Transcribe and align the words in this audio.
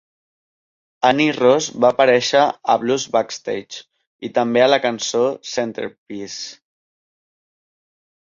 Annie 1.09 1.33
Ross 1.39 1.65
va 1.83 1.89
aparèixer 1.95 2.45
a 2.75 2.77
"Blues 2.85 3.03
Backstage" 3.15 3.77
i 4.29 4.33
també 4.37 4.63
a 4.67 4.69
la 4.75 4.81
cançó 4.87 5.21
"Centerpiece". 5.53 6.39